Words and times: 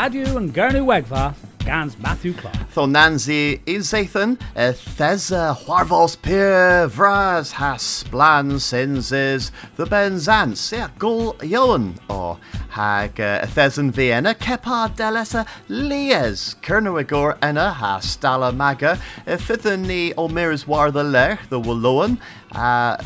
Radio 0.00 0.38
and 0.38 0.54
Gernu 0.54 0.86
Wegva, 0.86 1.34
Gans 1.58 1.98
Matthew 1.98 2.32
Clark. 2.32 2.70
Tho 2.72 2.86
Nancy 2.86 3.58
Izathan, 3.66 4.40
a 4.56 4.72
Thesa 4.72 5.54
Huarvos 5.54 6.16
Pier 6.22 6.88
Vras 6.88 7.52
has 7.52 8.02
Blan 8.04 8.58
Sinses, 8.58 9.52
the 9.76 9.84
Benzan, 9.84 10.56
Gul 10.98 11.34
Yoan, 11.40 11.98
or 12.08 12.38
Hag 12.70 13.20
a 13.20 13.46
Thezan 13.46 13.90
Vienna, 13.90 14.34
Kepa 14.34 14.96
Delesa 14.96 15.46
Lies, 15.68 16.56
Kernawigor 16.62 17.36
Enna, 17.42 17.70
ha 17.70 17.98
Stala 17.98 18.56
Maga, 18.56 18.98
a 19.26 19.36
Fithan 19.36 19.86
ni 19.86 20.14
Olmirs 20.14 20.66
War 20.66 20.90
the 20.90 21.04
Lech, 21.04 21.46
the 21.50 21.60
Walloan, 21.60 22.16
uh, 22.52 22.96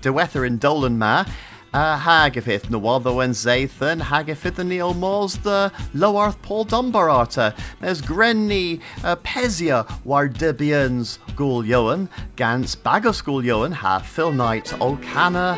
de 0.00 0.12
Weather 0.12 0.44
in 0.44 0.58
Dolan 0.58 0.98
Ma, 0.98 1.24
hagafith 1.72 2.68
na 2.70 2.78
waddo 2.78 3.20
en 3.20 3.32
zaithan, 3.32 4.02
hagafith 4.02 4.58
yn 4.58 4.68
Neil 4.68 4.94
Mors 4.94 5.36
the 5.38 5.72
Lowarth 5.94 6.40
Paul 6.42 6.66
Dunbarata, 6.66 7.54
mes 7.80 8.02
grenni 8.02 8.80
uh, 9.02 9.16
Pesia 9.16 9.86
war 10.04 10.28
dibians 10.28 11.18
gul 11.34 11.64
yoan, 11.64 12.08
gans 12.36 12.76
bagos 12.76 13.24
gul 13.24 13.42
yoan, 13.42 13.72
ha 13.72 13.98
Phil 14.00 14.32
Knight 14.32 14.66
Olcana, 14.80 15.56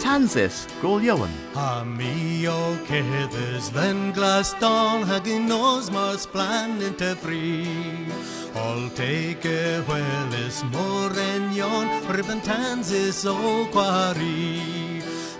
Tansis 0.00 0.66
gul 0.80 1.00
yoan. 1.00 1.28
Ha 1.52 1.84
mi 1.84 2.46
o 2.46 2.76
ceddes 2.86 3.70
then 3.70 4.12
glas 4.12 4.54
don 4.54 5.02
hagin 5.02 5.46
nos 5.46 5.90
mars 5.90 6.24
plan 6.24 6.80
inte. 6.80 7.10
All 8.56 8.88
take 8.90 9.44
a 9.44 9.84
well 9.86 10.34
is 10.34 10.64
more 10.64 11.12
en 11.12 11.52
yon, 11.52 11.86
ribbon 12.08 12.40
Tansis 12.40 13.26
o 13.26 13.66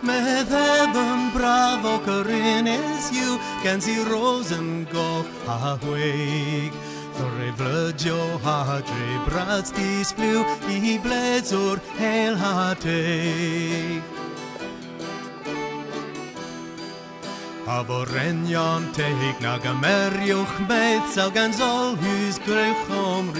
quari. 0.00 0.06
Meddedd 0.06 1.32
bravo 1.32 1.98
Corinne 2.00 2.68
is 2.68 3.10
you 3.12 3.38
Gan 3.62 3.80
si 3.80 3.98
rosen 4.04 4.86
go 4.92 5.24
a 5.46 5.78
hweig 5.82 6.72
Thorre 7.14 7.52
vlydjo 7.56 8.40
ha 8.42 8.80
dre 8.80 9.18
brats 9.28 9.70
dis 9.72 10.12
blw 10.12 10.44
I 10.68 10.98
bleds 10.98 11.52
o'r 11.52 11.78
heil 11.98 12.36
ha 12.36 12.74
teig 12.74 14.02
A 17.66 17.84
fo 17.84 18.04
renion 18.04 18.92
teig 18.92 19.40
na 19.40 19.58
gymeriwch 19.58 20.56
meid 20.68 21.02
Saw 21.14 21.30
gan 21.30 21.52
zol 21.52 21.96
hys 21.96 22.38
grewch 22.38 22.90
om 22.90 23.30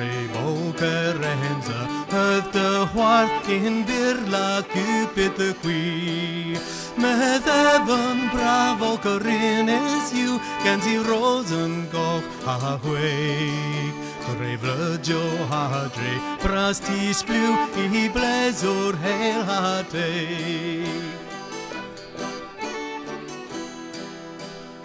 ri 0.00 0.08
Rebo 0.08 0.72
kerenza 0.80 1.80
Hydd 2.12 2.52
dy 2.54 2.68
hwarth 2.92 3.48
in 3.52 3.84
birla 3.84 4.62
cupid 4.72 5.36
y 5.38 5.50
chwi 5.60 6.56
Meddefn 6.96 8.18
brafo 8.32 8.96
is 9.76 10.12
yw 10.24 10.40
Gan 10.64 10.80
si 10.80 10.96
rosen 11.04 11.88
goch 11.92 12.24
a 12.46 12.78
hweig 12.84 13.94
Dre 14.26 14.56
flydjo 14.64 15.22
ha 15.52 15.64
dre 15.94 16.12
Bras 16.42 16.80
ti 16.80 17.12
sbliw 17.12 17.52
i 17.84 18.06
heil 19.04 19.42
ha 19.44 19.82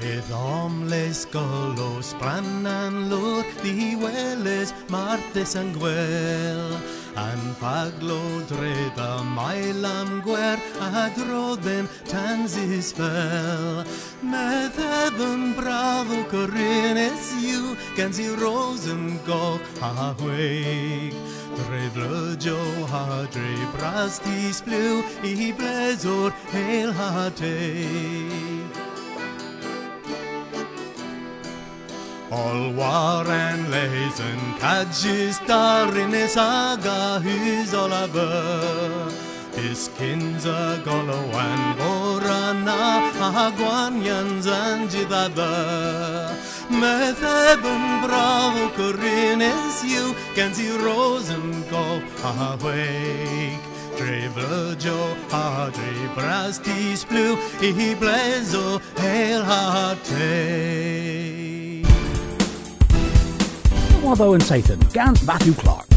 Bydd 0.05 0.27
omles 0.37 1.23
golos 1.33 2.11
brannan 2.21 3.07
lwr 3.09 3.47
ddiweles 3.57 4.69
martes 4.93 5.55
yn 5.57 5.71
gwel 5.73 6.75
Yn 7.17 7.47
faglo 7.57 8.19
dredd 8.51 8.99
a 9.01 9.23
mael 9.25 9.87
am 9.89 10.19
gwer 10.27 10.61
a 10.85 11.07
droddem 11.15 11.89
tansis 12.11 12.91
fel 12.93 13.81
Meddedd 14.21 15.17
yn 15.25 15.47
braf 15.57 16.13
o 16.13 16.21
gyrines 16.35 17.31
yw 17.41 17.73
gan 17.97 18.13
si 18.13 18.27
ros 18.43 18.85
yn 18.91 19.17
goch 19.25 19.81
a 19.89 20.11
hweig. 20.21 21.17
Dredd 21.63 21.97
rydio 22.03 22.61
a 23.01 23.25
dre 23.33 23.57
bras 23.73 24.21
di 24.21 24.53
i 24.53 25.33
i 25.47 25.51
blesor 25.57 26.29
heil 26.53 26.93
ha 26.93 27.31
teig. 27.41 28.64
All 32.35 32.63
war 32.73 33.25
and 33.31 33.67
leisen 33.73 34.39
cadgis 34.61 35.37
darin 35.47 36.13
is 36.13 36.35
aga 36.35 37.21
hys 37.25 37.71
olaver 37.81 39.07
Is 39.67 39.87
kinza 39.97 40.63
golowan 40.83 41.61
borana 41.79 42.81
a 43.27 43.45
gwanians 43.59 44.47
and 44.47 44.89
jidada. 44.89 45.53
Methebyn 46.81 47.85
bravo 48.03 48.65
is 49.53 49.75
you 49.85 50.05
si 50.53 50.67
rosen 50.85 51.63
go 51.71 51.85
a 52.31 52.57
wake. 52.63 53.65
Dre 53.97 54.27
vlydjo 54.35 54.99
a 55.31 55.71
dre 55.71 55.95
bras 56.15 56.57
tis 56.59 57.05
blw 57.05 57.37
Waddo 64.05 64.33
and 64.33 64.43
Satan, 64.43 64.79
gans 64.93 65.25
Matthew 65.25 65.53
Clark. 65.53 65.87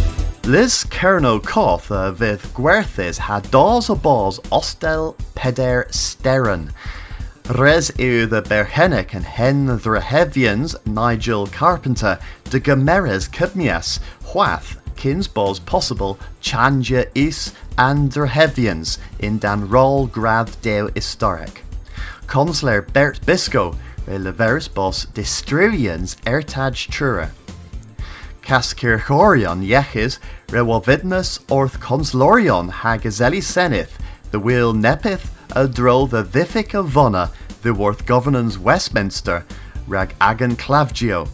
Liz 0.45 0.83
Kerno 0.85 1.45
Koth 1.45 1.93
uh, 1.93 2.11
fydd 2.11 2.41
gwerthus 2.57 3.19
ha 3.19 3.41
dos 3.41 3.91
ostel 3.91 5.15
peder 5.35 5.85
steren. 5.91 6.71
Res 7.51 7.91
yw 7.99 8.27
the 8.27 8.41
berhennic 8.41 9.13
and 9.13 9.27
hen 9.27 9.67
dhrehevians 9.67 10.75
Nigel 10.87 11.49
Carpenter 11.49 12.19
de 12.45 12.59
Gameres 12.59 13.29
Cybnias, 13.29 14.01
Hwath, 14.33 14.79
kins 14.97 15.29
bos 15.29 15.59
possible 15.59 16.19
chanja 16.41 17.11
is 17.15 17.53
and 17.77 18.11
dhrehevians 18.11 18.97
in 19.19 19.37
dan 19.37 19.69
rol 19.69 20.07
grav 20.07 20.57
historic. 20.95 21.63
Consular 22.27 22.81
Bert 22.81 23.21
Bisco, 23.27 23.77
leveris 24.07 24.73
bos 24.73 25.05
distrivians 25.13 26.17
ertaj 26.25 26.89
trura. 26.89 27.33
Cascirchorion 28.49 29.63
yechis 29.63 30.19
rewovidnus 30.47 31.39
orth 31.51 31.81
conslorion 31.81 32.71
hagazeli 32.71 33.43
senith, 33.43 33.91
the 34.31 34.41
will 34.41 34.73
nepith 34.73 35.29
a 35.55 35.69
dro 35.69 36.07
the 36.07 36.25
vific 36.25 36.73
of 36.73 36.89
vona, 36.89 37.31
the 37.61 37.75
worth 37.75 38.07
governance 38.07 38.57
Westminster, 38.57 39.45
rag 39.87 40.15
agan 40.19 40.57
clavgio. 40.57 41.29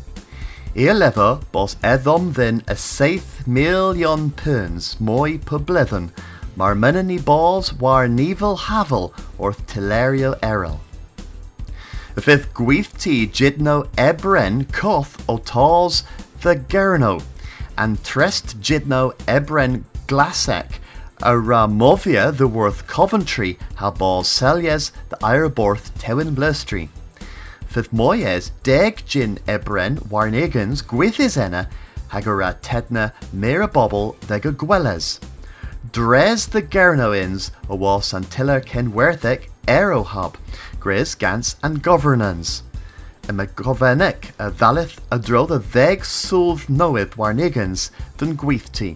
Ear 0.75 1.39
bos 1.53 1.77
edom 1.85 2.33
then 2.33 2.65
a 2.67 2.75
saith 2.75 3.47
million 3.47 4.33
puns 4.33 4.99
moi 4.99 5.39
publithen, 5.39 6.11
mar 6.57 6.75
menani 6.75 7.25
balls 7.25 7.73
war 7.73 8.09
nevel 8.09 8.59
havel 8.59 9.15
orth 9.39 9.65
tilerio 9.69 10.37
eril. 10.41 10.81
The 12.17 12.23
fifth 12.23 12.53
gweith 12.55 12.99
ti 12.99 13.29
jidno 13.29 13.87
ebren 13.97 14.73
koth 14.73 15.23
o 15.29 15.39
tals 15.39 16.03
the 16.44 16.56
Gerno, 16.56 17.22
and 17.78 18.05
Trest 18.05 18.60
Jidno 18.60 19.15
Ebren 19.25 19.84
Glasek, 20.06 20.72
Ramovia 21.21 22.27
uh, 22.27 22.31
the 22.32 22.47
worth 22.47 22.87
Coventry, 22.87 23.59
ha 23.77 23.91
ball 23.91 24.22
Celies 24.22 24.93
the 25.09 25.16
Ireborth 25.22 25.93
Tewin 25.99 26.34
Blustry. 26.34 26.91
Fifth 27.66 27.93
Moyes 27.93 28.50
Deg 28.62 29.06
Jin 29.06 29.38
Ebren 29.49 29.97
Warnegans 30.09 30.84
Gwithis 30.84 31.38
Enna, 31.38 31.71
Hagara 32.10 32.61
Tedna 32.61 33.15
Mera 33.32 33.66
Bobble 33.66 34.15
the 34.26 34.38
Gwelles. 34.38 35.21
Dres 35.93 36.49
the 36.49 36.61
Gernoins, 36.61 37.52
a 37.70 37.75
wall 37.75 38.02
Santilla 38.02 38.61
Ken 38.61 38.93
Werthek, 38.93 39.49
Aerohub, 39.67 40.35
Gris 40.79 41.14
Gans 41.14 41.56
and 41.62 41.82
Governance 41.82 42.63
y 43.29 43.32
mae 43.37 43.49
gofennig 43.56 44.31
y 44.37 44.47
ddalith 44.59 44.99
y 45.15 45.19
drodd 45.25 45.53
y 45.56 45.59
ddeg 45.73 46.05
sŵdd 46.09 46.67
newydd 46.69 47.17
warnigans 47.21 47.88
dyn 48.21 48.35
gweithti. 48.41 48.94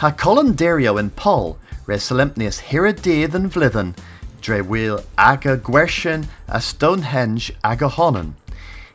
Ha 0.00 0.10
colon 0.22 0.54
derio 0.60 0.96
yn 1.00 1.10
Paul, 1.18 1.56
res 1.88 2.08
solemnius 2.08 2.62
hira 2.70 2.92
dydd 2.92 3.36
yn 3.38 3.50
flyddyn, 3.52 3.94
dre 4.40 4.62
wyl 4.64 5.02
ag 5.20 5.46
y 5.48 5.56
gwersyn 5.68 6.26
a 6.48 6.60
Stonehenge 6.60 7.52
ag 7.64 7.84
y 7.84 7.92
honon. 7.98 8.34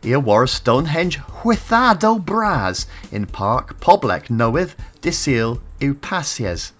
I 0.03 0.17
war 0.17 0.47
Stonehenge 0.47 1.19
hwythad 1.41 2.03
o 2.03 2.17
bras 2.17 2.87
in 3.11 3.27
parc 3.27 3.79
poblec 3.79 4.29
newydd 4.33 4.73
disil 5.05 5.59
yw 5.81 5.93
pasies. 6.01 6.71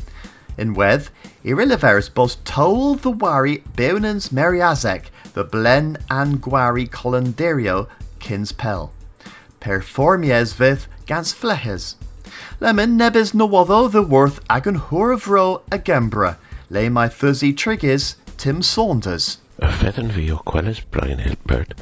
In 0.58 0.74
wedd, 0.74 1.10
i 1.46 1.54
rileferus 1.54 2.10
bos 2.14 2.38
tol 2.46 2.96
the 2.96 3.12
wari 3.12 3.64
bewnans 3.78 4.30
meriazek 4.30 5.10
the 5.34 5.44
blen 5.44 5.98
an 6.10 6.38
gwari 6.38 6.90
colanderio 6.90 7.88
kins 8.20 8.52
pel. 8.52 8.92
Performies 9.60 10.54
vith 10.56 10.88
gans 11.06 11.34
flehes. 11.34 11.96
Lemon 12.60 12.98
nebis 12.98 13.34
nowotho 13.34 13.92
the 13.92 14.02
worth 14.02 14.40
agan 14.50 14.76
hur 14.76 15.12
of 15.12 15.28
ro 15.28 15.62
a 15.72 15.80
gembra, 15.80 16.38
lay 16.70 16.90
my 16.90 17.08
fuzzy 17.10 17.54
triggers 17.54 18.16
Tim 18.38 18.62
Saunders. 18.62 19.38
Y 19.62 19.70
fedd 19.78 20.00
yn 20.02 20.14
fi 20.16 20.24
o 20.34 20.40
gwelys 20.50 20.82
Brian 20.90 21.20
Hibbert 21.22 21.76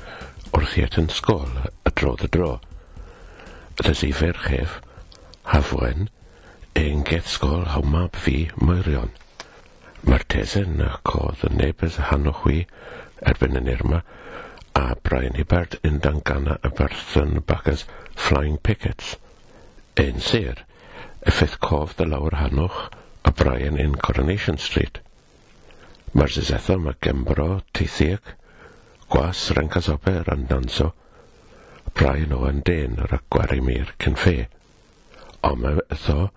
at 0.84 0.98
yn 1.00 1.08
sgol 1.08 1.50
a 1.86 1.92
drodd 1.92 2.24
y 2.26 2.28
dro. 2.36 2.60
Ydys 3.80 4.02
i 4.04 4.10
fer 4.12 4.36
chef, 4.46 4.80
hafwen, 5.52 6.10
ein 6.76 7.04
get 7.08 7.30
sgol 7.32 7.66
hawmab 7.74 8.16
fi 8.16 8.50
myrion. 8.60 9.14
Mae'r 10.04 10.26
tesen 10.34 10.82
ac 10.84 11.14
oedd 11.16 11.46
y 11.48 11.52
nebys 11.56 12.00
hanno 12.10 12.34
chwi 12.42 12.66
erbyn 13.32 13.58
yn 13.60 13.70
Irma, 13.72 14.04
a 14.80 14.96
Brian 15.04 15.36
Hibbert 15.36 15.80
yn 15.84 16.00
dangana 16.04 16.58
y 16.64 16.72
berthyn 16.76 17.40
bach 17.46 17.68
Flying 18.16 18.58
Pickets. 18.58 19.18
Ein 19.98 20.20
sir, 20.22 20.64
effeith 21.28 21.58
cof 21.60 21.96
dy 21.98 22.06
lawr 22.08 22.38
hanwch 22.40 22.80
a 23.26 23.32
Brian 23.32 23.78
in 23.78 23.96
Coronation 23.96 24.58
Street. 24.58 25.00
Mae'r 26.14 26.32
sysethol 26.34 26.82
mae 26.84 26.98
Gembro, 27.04 27.62
Teithiac, 27.74 28.36
Gwas, 29.10 29.50
Rencas 29.58 29.90
Ober, 29.90 30.24
Andanso, 30.34 30.94
Brian 31.94 32.34
Owen 32.38 32.62
Dyn 32.66 33.00
yr 33.04 33.18
agwari 33.20 33.60
mir 33.66 33.94
cyn 34.04 34.18
fe. 34.20 34.36
Ond 35.50 35.64
mae 35.64 35.84
ytho, 35.96 36.30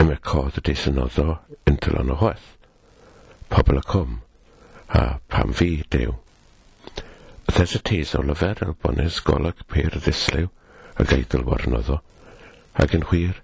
y 0.00 0.08
mae 0.08 0.20
codd 0.30 0.58
y 0.60 0.64
desynoddo 0.70 1.38
yn 1.70 1.78
tylan 1.84 2.12
o 2.14 2.18
hweth. 2.20 2.48
Pobl 3.50 3.80
y 3.80 3.84
cwm, 3.92 4.18
a 4.98 5.02
pam 5.30 5.52
fi 5.54 5.70
diw. 5.94 6.14
Ydes 7.50 7.76
y 7.78 7.80
tis 7.90 8.14
o 8.18 8.22
lyfer 8.26 8.62
ar 8.64 8.72
bonus 8.82 9.20
golwg 9.26 9.62
pyr 9.70 9.94
ddislew 9.96 10.48
a 11.00 11.06
geidl 11.10 11.44
warnoddo, 11.46 12.00
ac 12.82 12.94
yn 12.98 13.06
hwyr, 13.10 13.38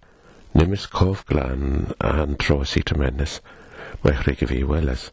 nimis 0.58 0.86
cof 0.98 1.22
glan 1.30 1.92
a'n 2.10 2.34
tros 2.42 2.74
i 2.80 2.82
tymenus, 2.90 3.38
mae 4.02 4.16
chrig 4.22 4.42
i 4.42 4.50
fi 4.50 4.60
weles. 4.72 5.10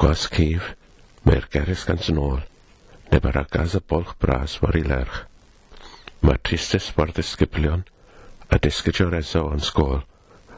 Gwas 0.00 0.26
cif, 0.34 0.72
mae'r 1.26 1.48
geris 1.52 1.84
gan 1.88 2.00
sy'n 2.04 2.20
ôl, 2.22 2.40
neb 3.12 3.28
ar 3.30 3.40
agas 3.42 3.76
y 3.78 3.82
bolch 3.92 4.14
bras 4.22 4.58
war 4.62 4.76
i 4.78 4.84
lerch. 4.86 5.22
Mae 6.24 6.40
tristus 6.48 6.90
war 6.96 7.12
ddisgyblion, 7.12 7.84
a 8.48 8.58
disgydio'r 8.64 9.18
eso 9.20 9.44
o'n 9.50 9.60
sgôl, 9.64 10.00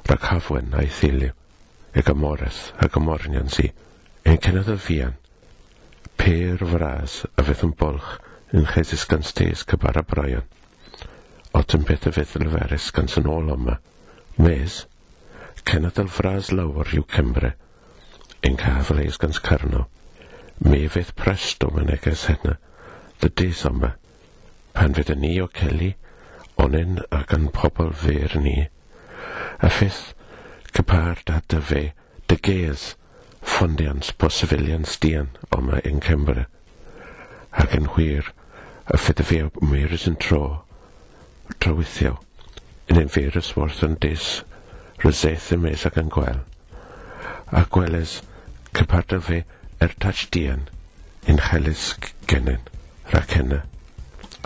rhag 0.07 0.27
hafwen 0.31 0.75
a'i 0.79 0.91
thiliw, 1.01 1.35
ag 1.95 2.07
gymores 2.07 2.69
a 2.79 2.89
gymornion 2.93 3.51
si. 3.53 3.73
Ein 4.29 4.41
cynnydd 4.45 4.69
y 4.73 4.77
fian, 4.85 5.15
per 6.21 6.61
fras 6.73 7.21
a 7.41 7.45
fydd 7.47 7.63
yn 7.65 7.71
bolch 7.81 8.11
yn 8.57 8.67
chesis 8.69 9.07
gan 9.09 9.23
stes 9.25 9.63
cybar 9.71 9.97
a 9.97 10.03
braion. 10.05 10.45
Ot 11.57 11.75
yn 11.79 11.87
beth 11.89 12.09
y 12.11 12.13
fydd 12.17 12.35
yn 12.39 12.45
lyferus 12.49 12.91
gan 12.97 13.09
sy'n 13.09 13.31
ôl 13.33 13.49
yma. 13.55 13.79
Mes, 14.37 14.83
cynnydd 15.71 16.03
y 16.03 16.07
fras 16.19 16.51
lawr 16.53 16.93
yw 16.99 17.07
Cymru, 17.15 17.55
yn 18.45 18.61
caf 18.61 18.93
leis 18.97 19.17
gan 19.23 19.33
scarno. 19.37 19.87
Mi 20.61 20.85
fydd 20.93 21.15
presto 21.17 21.73
yn 21.81 21.89
eges 21.97 22.27
hynna, 22.29 22.59
dy 23.23 23.33
dys 23.41 23.65
yma, 23.71 23.95
pan 24.77 24.97
fydd 24.99 25.17
ni 25.17 25.33
o 25.41 25.49
celi, 25.57 25.95
onyn 26.61 27.01
ac 27.17 27.33
yn 27.39 27.49
pobl 27.57 27.95
fyr 28.05 28.37
ni. 28.45 28.59
A 29.65 29.73
ffith, 29.73 30.11
cypar 30.77 31.25
da 31.25 31.41
dy 31.49 31.65
fe, 31.73 31.85
dy 32.29 32.37
ges, 32.45 32.91
ffyndiant 33.43 34.13
posibiliant 34.21 34.97
dian 35.03 35.31
oma 35.57 35.81
yn 35.89 36.01
Cymru. 36.05 36.45
Ac 37.63 37.75
yn 37.77 37.89
wir, 37.97 38.29
y 38.93 38.99
ffyddi 39.01 39.43
mwyrs 39.61 40.07
yn 40.11 40.19
tro, 40.25 40.43
trowithio, 41.59 42.17
yn 42.91 43.01
ein 43.01 43.13
feirys 43.13 43.53
wrth 43.57 43.85
yn 43.87 43.97
dis, 44.03 44.29
ryseth 45.05 45.51
y 45.55 45.59
mes 45.63 45.87
ac 45.89 45.99
yn 46.03 46.13
gwel. 46.13 46.43
A 47.51 47.65
gweles, 47.77 48.19
cypardal 48.77 49.25
fe 49.27 49.43
er 49.81 49.97
tach 50.05 50.27
dian, 50.35 50.67
yn 51.31 51.41
chelys 51.49 51.95
genyn, 52.31 52.61
rhac 53.13 53.35
hynna. 53.39 53.63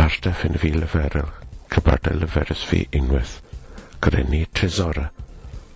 Arstaf 0.04 0.44
yn 0.46 0.58
fi 0.60 0.72
leferel, 0.74 1.28
cypardal 1.74 2.22
leferys 2.22 2.64
fi 2.70 2.84
unwaith, 3.00 3.36
grenu 4.04 4.44
tresora, 4.54 5.10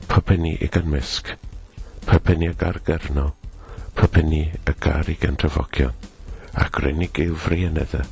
pobenni 0.08 0.56
i 0.62 0.70
gynmysg 0.72 1.34
pa 2.08 2.16
y 2.32 2.54
gar 2.56 2.80
gyrno, 2.86 3.34
pa 3.94 4.08
y 4.08 4.74
gar 4.80 5.08
i 5.12 5.16
gyntrafogion, 5.20 5.92
ac 6.56 6.80
rynig 6.80 7.20
i'w 7.20 7.36
yn 7.52 7.76
edrych, 7.82 8.08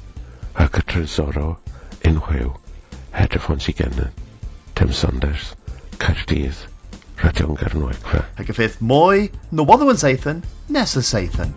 ac 0.54 0.76
y 0.80 0.82
trysoro 0.84 1.56
unhwyw, 2.04 2.52
hedryffons 3.16 3.70
i 3.72 3.76
gennym, 3.78 4.12
Tim 4.76 4.92
Saunders, 4.92 5.54
Caerdydd, 5.96 6.66
Radio'n 7.22 7.56
Gernwegfa. 7.56 8.26
Ac 8.36 8.52
y 8.52 8.58
ffydd 8.58 8.76
mwy, 8.84 9.30
nôl 9.48 9.64
no, 9.64 9.88
yn 9.94 10.04
Seithyn, 10.04 10.44
nes 10.68 10.98
y 11.00 11.04
Seithyn. 11.14 11.56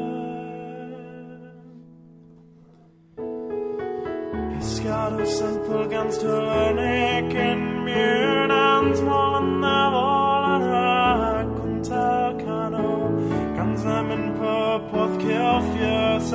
Pescado 5.11 5.27
simple 5.27 5.87
guns 5.87 6.17
to 6.19 6.27
learn 6.27 6.79
and 6.79 7.85
mune 7.85 8.51
and 8.51 8.95
small 8.95 9.35
and 9.37 9.63
the 9.63 9.89
wall 9.93 10.45
and 10.45 10.63
raconta 10.71 12.45
cano 12.45 13.09
Guns 13.55 13.83
them 13.83 14.11
in 14.11 14.33
purpose 14.37 15.17
kill 15.23 15.61
fierce 15.73 16.33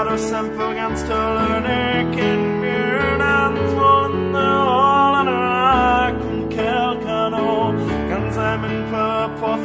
Pescado 0.00 0.16
sempre 0.16 0.74
gans 0.74 1.02
to 1.02 1.08
learn. 1.08 1.64
Can 2.16 2.60
burn 2.62 3.20
and 3.20 3.76
one 3.76 4.32
na 4.32 4.64
all 4.66 5.14
an 5.20 5.26
ra 5.26 6.10
kun 6.18 6.48
kel 6.48 6.96
kano 7.04 7.72
gan 8.08 8.32
simon 8.32 8.76
purpoth 8.90 9.64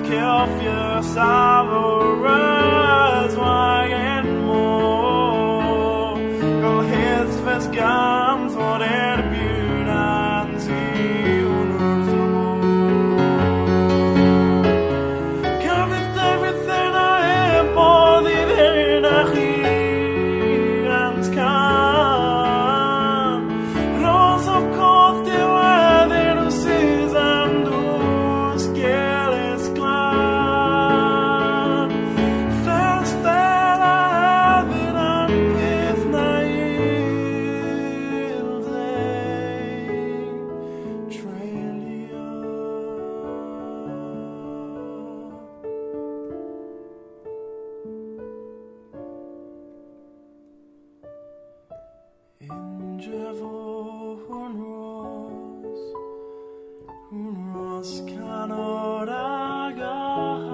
Agant, 59.07 60.49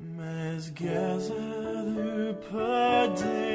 Mes 0.00 0.72
gezer 0.74 2.36
perdin, 2.48 3.45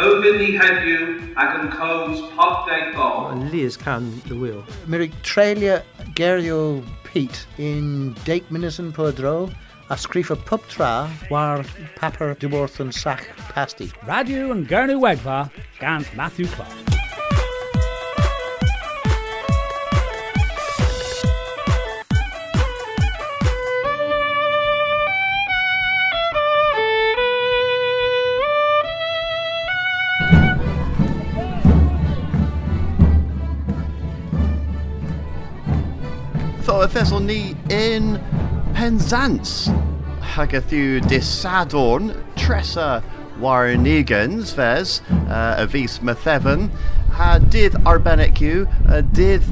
Robin 0.00 0.38
ni 0.40 0.52
heddiw 0.56 1.08
ac 1.42 1.56
yn 1.58 1.66
cwrs 1.74 2.20
pop 2.36 2.62
deg 2.68 2.94
bol. 2.96 3.34
Liz 3.52 3.76
can 3.76 4.06
the 4.30 4.36
wheel. 4.42 4.62
Mirig 4.88 5.12
trelia 5.22 5.82
gerio 6.16 6.80
Pete 7.04 7.44
in 7.58 8.14
Dake 8.24 8.48
Minison 8.48 8.94
Podro 8.96 9.50
a 9.90 9.98
scrifa 10.00 10.38
pub 10.46 10.62
tra 10.68 11.10
war 11.30 11.64
papper 11.96 12.34
Duworth 12.38 12.80
and 12.80 12.94
Sach 12.94 13.26
pasty. 13.52 13.92
Radio 14.06 14.52
and 14.52 14.66
Gurney 14.66 14.94
Wegva, 14.94 15.50
Gans 15.80 16.08
Matthew 16.14 16.46
Clark. 16.46 16.89
Y 36.90 37.18
ni 37.20 37.54
in 37.70 38.18
Penzance. 38.74 39.68
Hagath 40.34 40.72
yw 40.74 40.98
disadorn 41.06 42.10
tresa 42.34 43.04
warnigans 43.38 44.50
fes 44.52 45.00
uh, 45.28 45.54
a 45.58 45.66
vis 45.70 46.00
Mathevan. 46.00 46.68
Ha 47.14 47.38
dydd 47.38 47.78
arbennic 47.86 48.42
yw 48.42 48.66
a 48.90 49.02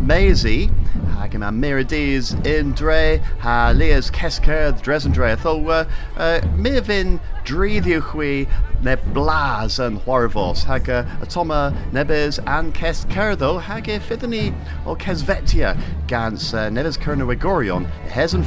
Maisie. 0.02 0.70
Hag 1.18 1.32
yma 1.34 1.50
Mirides 1.50 2.30
in 2.46 2.70
dre 2.72 3.20
ha 3.40 3.72
Leas 3.74 4.08
Kesker 4.08 4.70
dres 4.80 5.04
yn 5.04 5.12
dre. 5.12 5.34
Tho 5.34 5.54
uh, 5.66 5.84
uh, 6.16 6.40
mi 6.54 6.70
fy'n 6.78 7.18
driddiw 7.48 7.98
chwi 8.12 8.46
ne 8.86 8.94
blas 9.16 9.80
uh, 9.80 9.90
y 9.90 11.28
toma 11.28 11.74
nebys 11.90 12.38
an 12.46 12.70
kes 12.70 13.04
cerddo 13.10 13.58
hag 13.60 13.88
e 13.88 13.98
ffyddyn 13.98 14.30
ni 14.30 14.44
o 14.86 14.94
kesvetia 14.94 15.74
gans 16.06 16.52
nebys 16.54 17.00
cyrna 17.02 17.26
wegorion 17.26 17.90
hes 18.14 18.32
yn 18.38 18.46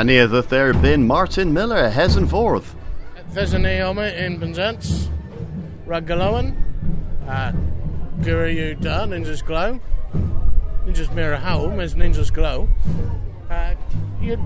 ffordd. 0.00 0.08
Hania 0.08 0.30
the 0.30 0.42
there 0.42 0.72
been 0.72 1.06
Martin 1.06 1.52
Miller 1.52 1.88
hes 1.90 2.16
yn 2.16 2.26
ffordd. 2.26 2.64
There's 3.32 3.52
an 3.54 3.62
Naomi 3.62 4.12
in 4.16 4.40
Penzance, 4.40 5.08
Ragalowan, 5.86 6.54
uh, 7.28 7.52
Guru 8.22 8.74
Da, 8.74 9.06
Ninja's 9.06 9.42
Glow, 9.42 9.80
Ninja's 10.84 11.10
Mirror 11.10 11.36
Home 11.36 11.80
is 11.80 11.94
Ninja's 11.94 12.30
Glow, 12.30 12.68
uh, 13.50 13.74
you 14.20 14.36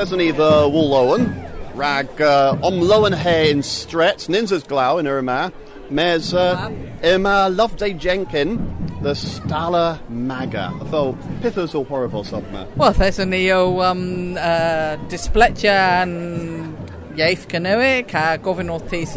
da. 0.00 0.06
Professor 0.06 0.16
ni 0.16 0.30
the 0.30 0.68
Woolowen, 0.70 1.76
rag 1.76 2.20
uh, 2.20 2.56
omlowen 2.62 3.14
he 3.14 3.50
in 3.50 3.62
stretch, 3.62 4.28
ninjas 4.28 4.66
glow 4.66 4.98
in 4.98 5.06
Irma, 5.06 5.52
mes 5.90 6.32
uh, 6.32 6.70
Emma 7.02 7.48
Loveday 7.50 7.92
Jenkin, 7.92 8.56
the 9.02 9.10
Stala 9.10 9.98
Maga. 10.08 10.72
Tho, 10.84 11.12
pithos 11.42 11.74
o 11.74 11.84
horrible 11.84 12.24
sobma. 12.24 12.66
Well, 12.76 12.92
there's 12.92 13.18
ni 13.18 13.50
o 13.52 13.80
um, 13.82 14.36
uh, 14.38 14.96
displetja 15.08 16.02
yn 16.02 16.74
iaith 17.16 17.46
cynnywic 17.48 18.14
a 18.14 18.38
gofyn 18.38 18.70
o 18.70 18.78
thys 18.78 19.16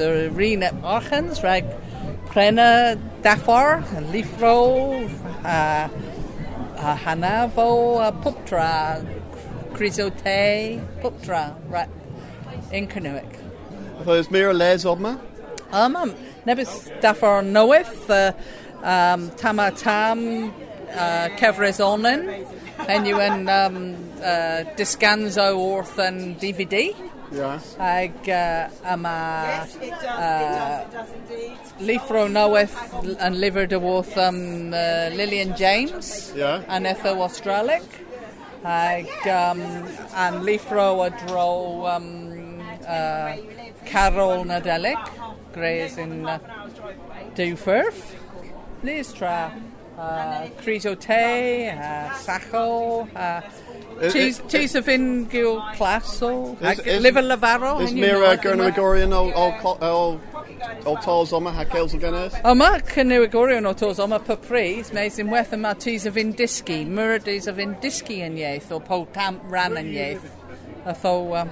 prena 2.28 2.98
daffor, 3.22 3.84
lifro, 4.12 5.10
a, 5.46 5.90
a 6.78 6.96
a 8.02 8.12
crisote, 9.84 10.80
puptra, 11.02 11.54
right, 11.68 11.90
in 12.72 12.88
cynnywic. 12.88 13.28
Tho, 14.06 14.13
is 14.13 14.32
mir 14.32 14.54
les 14.54 14.86
obma? 14.86 15.20
Um, 15.74 15.98
um, 15.98 16.16
nebys 16.46 16.72
daffor 17.02 17.44
nywydd, 17.44 18.10
uh, 18.10 18.32
um, 18.82 19.30
tama 19.32 19.72
tam, 19.72 20.54
uh, 20.96 21.28
cefres 21.36 21.82
onen, 21.84 22.48
and 22.88 23.06
you 23.06 23.20
yn 23.20 23.50
um, 23.50 23.75
uh, 24.22 24.63
disganzo 24.80 25.50
wrth 25.52 26.00
yn 26.00 26.38
DVD. 26.40 26.96
Yeah. 27.34 27.60
Ag 27.80 28.32
uh, 28.32 28.72
yma 28.94 29.18
uh, 30.16 31.04
lifro 31.84 32.24
nywydd 32.32 33.20
yn 33.20 33.36
lyfr 33.44 33.68
dy 33.68 33.84
wrth 33.84 34.16
um, 34.30 34.42
uh, 34.72 35.12
Lillian 35.12 35.58
James 35.60 36.32
Yeah. 36.40 36.63
yn 36.72 36.88
etho 36.88 37.18
Australic. 37.28 38.00
Ag 38.63 39.08
um, 39.27 39.62
an 40.15 40.41
lifro 40.43 41.05
a 41.05 41.10
dro 41.27 41.86
um, 41.86 42.62
uh, 42.88 43.36
Carol 43.86 44.46
Nadelic, 44.46 44.98
Grays 45.53 45.98
in 45.98 46.25
uh, 46.25 46.39
Dewfurf. 47.36 48.15
Liz 48.84 49.12
tra 49.13 49.51
uh, 49.98 50.48
Criso 50.62 50.96
Te, 51.00 51.70
uh, 51.70 52.13
Sacho, 52.15 53.08
uh, 53.15 53.41
Is- 54.01 54.12
Cheese 54.13 54.39
is- 54.39 54.51
cheese 54.51 54.75
of 54.75 54.89
in 54.89 55.25
Gil 55.25 55.62
Classo, 55.75 56.55
Is- 56.62 56.79
ag 56.79 56.88
is- 56.88 57.01
Liver 57.01 57.22
Lavaro. 57.22 57.79
Is 57.82 57.89
hen 57.91 57.98
yw 57.98 58.01
mir 58.01 58.20
nod 58.20 58.39
uh. 58.39 58.41
Gernagorian 58.41 59.13
o, 59.13 60.20
o, 60.63 60.84
co- 60.84 60.89
o, 60.89 60.93
o 60.93 60.96
tals 61.03 61.34
obma, 61.34 61.51
ha 61.51 61.65
caels 61.65 61.93
o 61.93 62.00
gynnes? 62.01 62.36
Yma, 62.43 62.70
cynniwigorion 62.89 63.67
o 63.70 63.74
tos, 63.77 64.00
yma 64.03 64.20
papris, 64.24 64.93
meis 64.96 65.20
yn 65.22 65.32
weth 65.34 65.53
yma 65.55 65.74
tis 65.79 66.08
of 66.10 66.20
indisgi, 66.20 66.82
myrdys 66.88 67.48
of 67.51 67.62
indisgi 67.62 68.22
yn 68.25 68.39
ieith, 68.39 68.72
o 68.72 68.79
po 68.84 69.03
tam 69.15 69.39
ran 69.51 69.77
yn 69.82 69.91
ieith. 69.93 70.29
A 70.86 70.93
tho, 71.00 71.15
um, 71.39 71.51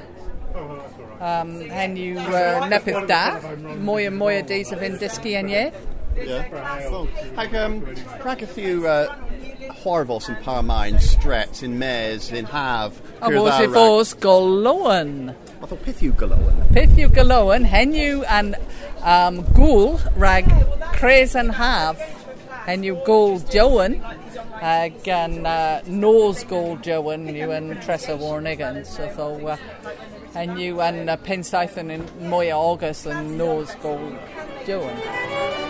um, 1.21 1.53
hen 1.71 1.95
yw 1.99 2.19
uh, 2.19 2.67
nepydd 2.71 3.07
da, 3.07 3.23
mwy 3.79 4.09
a 4.09 4.11
mwy 4.13 4.41
a 4.41 4.45
dis 4.47 4.73
of 4.75 4.83
indisgi 4.85 5.37
yn 5.39 5.51
ieith. 5.51 5.81
Yeah. 6.11 6.49
Well, 6.91 7.07
hag, 7.37 7.55
um, 7.55 7.85
rhag 8.25 8.41
a 8.43 8.47
few 8.47 8.85
uh, 8.85 9.15
horvos 9.81 10.27
yn 10.29 10.35
paramain, 10.43 10.99
stret, 10.99 11.63
in 11.63 11.77
mares, 11.79 12.31
in 12.31 12.45
haf, 12.51 12.99
A 13.21 13.31
fos 13.31 13.61
i 13.61 13.67
fos 13.71 14.13
golowen. 14.19 15.33
Fath 15.61 15.73
o 15.75 15.77
peth 15.77 15.99
yw 16.01 16.13
galowen? 16.17 16.55
Peth 16.73 16.95
yw 16.97 17.09
galowen, 17.13 17.67
hen 17.69 17.91
yw 17.93 18.23
um, 18.25 18.47
rag 20.17 20.47
cres 20.95 21.35
yn 21.37 21.51
haf, 21.59 22.01
hen 22.65 22.87
yw 22.89 22.95
gŵl 23.05 23.37
jowen, 23.53 23.99
ag 24.57 25.05
an 25.13 25.37
uh, 25.45 25.77
nos 25.85 26.41
gŵl 26.49 26.79
jowen 26.87 27.29
yw 27.29 27.53
yn 27.59 27.75
Tresa 27.85 28.17
Warnigan, 28.17 28.81
so 28.89 29.05
tho, 29.19 29.29
uh, 29.53 29.59
hen 30.33 30.57
yw 30.57 30.81
an 30.87 31.03
uh, 31.05 31.19
yn 31.93 32.09
mwy 32.31 32.49
o 32.55 32.63
August 32.71 33.11
yn 33.13 33.35
nos 33.37 33.77
gŵl 33.85 34.09
jowen. 34.65 35.69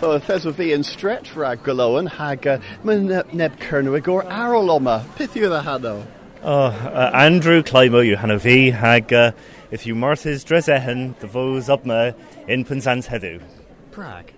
Tho 0.00 0.18
thes 0.18 0.46
o 0.48 0.52
fi 0.56 0.70
yn 0.72 0.80
stretch 0.80 1.34
rag 1.36 1.60
galoan 1.62 2.06
hag 2.16 2.46
uh, 2.48 2.54
mae'n 2.88 3.10
neb 3.36 3.56
cyrnwig 3.60 4.06
o'r 4.08 4.24
arol 4.32 4.72
oma. 4.72 4.94
Peth 5.18 5.36
yw 5.36 5.50
dda 5.52 5.58
hano? 5.66 5.92
Oh, 6.40 6.72
uh, 6.72 7.10
Andrew 7.12 7.60
Climo 7.62 8.00
yw 8.00 8.16
hanno 8.16 8.38
fi, 8.40 8.70
hag 8.70 9.12
uh, 9.12 9.32
if 9.70 9.84
you 9.84 9.94
marthys 9.94 10.42
dres 10.48 10.70
ehen, 10.72 11.18
the 11.20 11.28
fos 11.28 11.68
up 11.68 11.84
me 11.84 12.14
in 12.48 12.64
Penzance 12.64 13.08
heddiw. 13.12 13.42
Prague. 13.90 14.32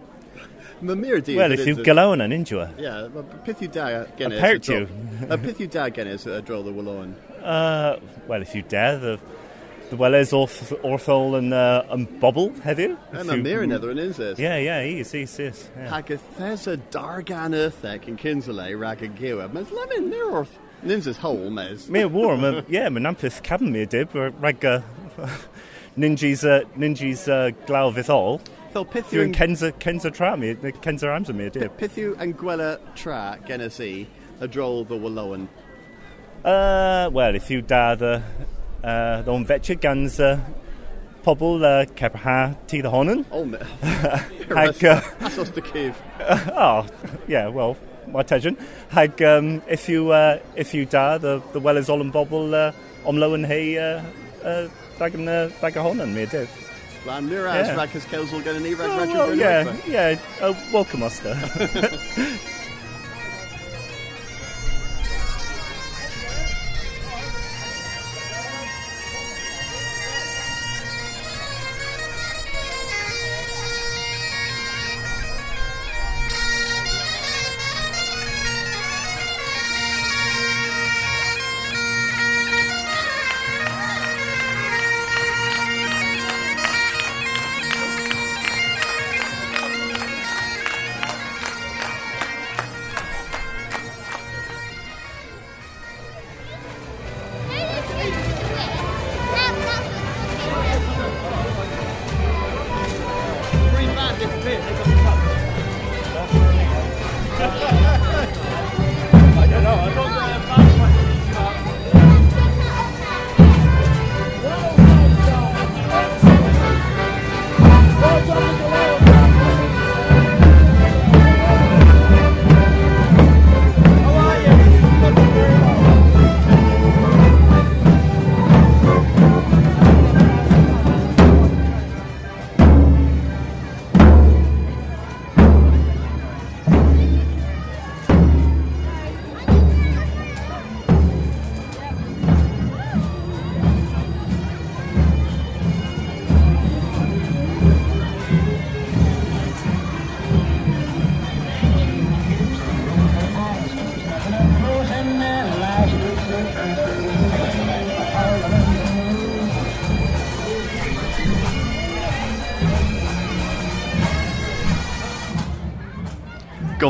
Mae 0.81 0.97
mir 0.99 1.21
di... 1.21 1.37
Well, 1.37 1.53
if 1.53 1.65
you 1.65 1.77
galawn 1.77 2.25
an 2.25 2.35
injua. 2.35 2.67
Yeah, 2.77 3.07
ma- 3.15 3.23
peth 3.47 3.63
yw 3.63 3.71
da 3.71 3.87
gennes... 4.19 4.41
A 4.41 4.43
pert 4.43 4.67
yw. 4.67 4.89
A 5.31 5.39
peth 5.39 5.63
yw 5.63 5.71
da 5.71 5.87
gennes 5.95 6.27
y 6.27 6.41
dro 6.41 6.65
the 6.67 6.73
Wallon. 6.73 7.15
Uh, 7.43 7.99
well, 8.29 8.41
if 8.41 8.55
you 8.55 8.63
dare, 8.63 9.19
the, 9.93 9.97
welles 9.97 10.33
orth, 10.33 10.73
orthol 10.83 11.37
and, 11.39 11.53
uh, 11.53 11.85
and 11.91 12.09
bobble 12.21 12.51
heddiw. 12.65 12.97
Yeah, 13.13 13.21
If 13.21 13.27
mae 13.27 13.37
you- 13.37 13.43
mir 13.43 13.63
yn 13.63 13.73
edrych 13.77 13.93
yn 13.93 14.03
ynses. 14.09 14.39
Yeah, 14.39 14.57
yeah, 14.57 14.83
he's, 14.83 15.13
he's, 15.13 15.37
he's. 15.37 15.69
Yeah. 15.77 15.89
Hag 15.93 16.11
y 16.11 16.19
thes 16.39 16.67
y 16.67 16.77
dargan 16.91 17.53
earthec 17.55 18.09
yn 18.09 18.17
Kinsale 18.17 18.73
rag 18.81 19.03
y 19.05 19.11
giwa. 19.19 19.49
Mae'n 19.53 19.69
lemon 19.79 20.09
mir 20.11 20.31
wrth. 20.31 20.59
Nins 20.83 21.07
hole, 21.19 21.51
mes. 21.51 21.89
Me 21.89 22.05
war, 22.07 22.37
ma, 22.37 22.63
yeah, 22.69 22.89
ma 22.89 22.99
nampith 23.01 23.43
cabin 23.43 23.71
me 23.71 23.85
dib, 23.87 24.17
or 24.17 24.31
rag 24.41 24.65
uh, 24.65 24.81
ninjas, 25.97 26.43
uh, 26.43 26.65
uh, 27.29 27.93
vithol. 27.93 28.41
Fel 28.73 28.87
Yw 28.87 29.27
yw 29.27 29.35
Kenza, 29.37 29.71
Kenza 29.79 30.11
tra 30.11 30.35
mi, 30.37 30.55
Kenza 30.55 31.13
amser 31.15 31.35
me 31.37 31.51
dib. 31.51 31.77
Peth 31.77 31.99
yw 32.01 32.17
yn 32.19 32.33
gwela 32.35 32.79
tra 32.97 33.37
gennes 33.47 33.79
i 33.85 34.07
y 34.41 34.49
drol 34.49 34.89
the 34.89 34.97
Wallowan. 34.97 35.47
Uh, 36.43 37.09
well, 37.13 37.35
if 37.37 37.51
you 37.51 37.61
da 37.63 37.95
the, 37.95 38.23
uh, 38.85 39.23
the 39.23 39.31
on 39.33 39.45
vetcha 39.47 39.81
guns, 39.81 40.19
uh, 40.21 40.39
pobl 41.25 41.65
uh, 41.65 41.85
cep 41.97 42.15
ha 42.17 42.55
ti 42.67 42.81
the 42.81 42.91
honan. 42.91 43.25
Oh, 43.31 43.45
me. 43.45 43.59
Hag, 43.83 44.85
uh, 44.85 45.01
Asos 45.21 45.53
dy 45.55 45.61
cyf. 45.61 45.95
oh, 46.57 46.87
yeah, 47.29 47.49
well, 47.49 47.77
my 48.09 48.23
tejan. 48.23 48.57
Hag, 48.91 49.23
um, 49.23 49.63
if 49.69 49.89
you, 49.89 50.11
uh, 50.11 50.39
if 50.57 50.75
you 50.75 50.85
da, 50.87 51.19
the, 51.19 51.41
the 51.53 51.61
well 51.61 51.77
is 51.77 51.89
all 51.89 52.01
and 52.01 52.13
bobble, 52.13 52.55
uh, 52.55 52.73
om 53.07 53.17
lo 53.19 53.35
and 53.35 53.47
hey, 53.47 53.79
uh, 53.79 54.03
uh, 54.45 54.69
dag 54.99 55.15
yn, 55.15 55.29
uh, 55.29 55.49
dag 55.61 55.77
a 55.77 55.83
honan, 55.83 56.15
mi 56.15 56.27
dib. 56.27 56.49
Lan 57.07 57.29
mir 57.29 57.47
as 57.49 57.67
Yeah. 57.67 57.77
rag 57.77 57.89
hys 57.91 58.05
celsol 58.07 58.45
gen 58.45 58.63
ni 58.63 58.75
rag 58.75 58.89
Oh, 58.91 58.99
rag 58.99 59.09
well, 59.09 59.35
yeah, 59.35 59.77
yeah, 59.89 60.19
uh, 60.41 60.55
welcome, 60.73 61.03
Oster. 61.03 61.35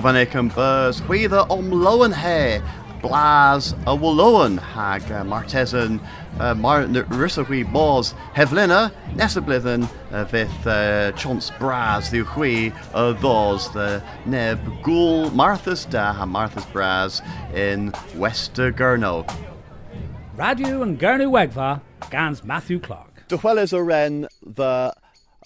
Gofanic 0.03 0.33
yn 0.35 0.49
bys, 0.51 0.99
chwydda 1.07 1.45
om 1.55 1.69
lowen 1.71 2.11
he, 2.11 2.59
blas 3.05 3.69
a 3.87 3.93
wallowen 3.95 4.57
hag 4.59 5.05
uh, 5.15 5.21
martesan 5.23 6.01
uh, 6.41 6.55
mar 6.59 6.89
rysach 7.13 7.47
wi 7.47 7.61
bos 7.63 8.11
heflina, 8.35 8.91
nes 9.15 9.37
y 9.39 9.43
blydden 9.47 9.87
uh, 10.11 10.25
fydd 10.33 10.67
uh, 10.67 11.15
chons 11.15 11.53
bras 11.61 12.11
ddiw 12.11 12.27
chwi 12.33 12.73
y 12.75 13.05
ddos 13.23 13.69
the 13.77 14.03
neb 14.27 14.59
gwl 14.83 15.31
Martha's 15.39 15.85
da 15.87 16.11
ha 16.19 16.27
Martha's 16.27 16.67
bras 16.75 17.23
in 17.55 17.93
Wester 18.17 18.73
Gurno. 18.73 19.23
Radio 20.35 20.83
and 20.83 20.99
Gurney 20.99 21.31
Wegva, 21.31 21.81
Gans 22.11 22.43
Matthew 22.43 22.81
Clark. 22.81 23.29
Dychweles 23.29 23.73
o 23.73 23.79
ren 23.79 24.27
the 24.43 24.97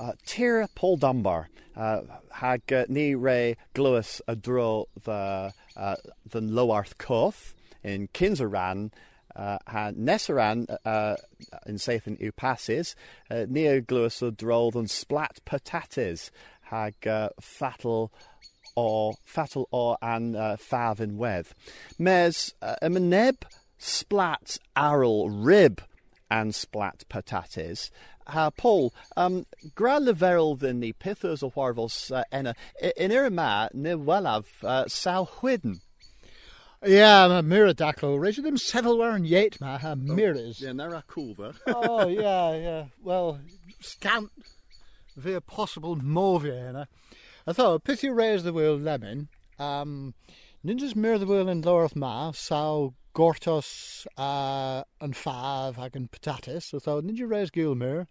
uh, 0.01 0.12
Tir 0.25 0.66
Paul 0.75 0.97
Dunbar. 0.97 1.51
Uh, 1.77 2.01
hag 2.40 2.72
uh, 2.72 2.85
ni 2.88 3.14
re 3.14 3.57
glywys 3.75 4.20
y 4.29 4.35
dro 4.35 4.87
the, 5.05 5.53
uh, 5.77 5.96
the 6.29 6.40
Lowarth 6.40 6.99
Coth 6.99 7.55
in 7.83 8.09
Kinsaran 8.09 8.90
uh, 9.35 9.59
ha 9.66 9.90
Nesaran 9.92 10.66
uh, 10.85 11.16
in 11.66 11.77
Sathan 11.77 12.18
yw 12.20 12.35
passes 12.37 12.94
uh, 13.31 13.46
y 13.49 13.81
glywys 13.81 14.22
y 14.22 14.31
dro 14.37 14.70
the 14.70 14.87
Splat 14.88 15.40
Patates 15.44 16.31
hag 16.70 17.07
uh, 17.07 17.29
fatal 17.40 18.12
o 18.77 19.14
fatal 19.25 19.68
o 19.72 19.96
an 20.03 20.35
uh, 20.37 20.57
faf 20.57 21.01
yn 21.01 21.16
wedd. 21.16 21.53
Mes 21.99 22.53
uh, 22.61 22.77
y 22.83 22.90
myneb 22.92 23.46
splat 23.79 24.59
arl 24.75 25.31
rib 25.31 25.83
and 26.31 26.55
splat 26.55 27.05
patates. 27.09 27.90
Ha 28.29 28.51
Paul, 28.51 28.93
um, 29.17 29.47
gra 29.75 30.01
leverel 30.01 30.59
than 30.59 30.81
the 30.81 30.93
pithers 30.95 31.43
o 31.43 31.51
warvels 31.51 32.11
uh, 32.11 32.25
enna 32.33 32.55
in 32.97 33.12
irma 33.12 33.71
ne 33.73 33.91
welaf 33.91 34.65
uh, 34.65 34.87
sal 34.89 35.27
hwydden. 35.41 35.81
Yeah, 36.85 37.29
ma 37.29 37.41
mira 37.41 37.73
daclo. 37.73 38.21
Rachel 38.21 38.45
them 38.45 38.59
several 38.59 38.99
were 38.99 39.17
yet 39.19 39.61
ma 39.61 39.79
ha 39.79 39.95
mirrors. 39.95 40.61
Yeah, 40.61 40.73
they're 40.75 41.03
cool 41.07 41.35
though. 41.35 41.55
oh 41.67 42.09
yeah, 42.09 42.55
yeah. 42.55 42.85
Well, 43.03 43.41
scant 43.81 44.31
via 45.17 45.41
possible 45.41 45.97
movie, 45.97 46.53
I 47.47 47.53
thought 47.53 47.85
pithy 47.85 48.09
raise 48.09 48.43
the 48.43 48.53
wheel 48.53 48.77
lemon. 48.77 49.29
Um, 49.59 50.15
ninjas 50.65 50.97
mirror 50.97 51.19
the 51.19 51.27
wheel 51.27 51.49
in 51.49 51.62
Lorth 51.62 51.97
Ma, 51.97 52.33
so 52.33 52.95
gortos 53.16 54.07
and 55.00 55.16
five 55.16 55.76
hag 55.76 55.96
and 55.96 56.11
patatis. 56.11 56.74
I 56.74 56.79
thought 56.79 57.02
ninja 57.02 57.26
raise 57.29 57.50
gilmere. 57.50 58.07